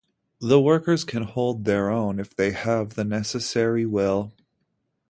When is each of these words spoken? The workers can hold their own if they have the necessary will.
The 0.39 0.59
workers 0.59 1.03
can 1.03 1.21
hold 1.21 1.65
their 1.65 1.91
own 1.91 2.19
if 2.19 2.35
they 2.35 2.53
have 2.53 2.95
the 2.95 3.03
necessary 3.03 3.85
will. 3.85 4.31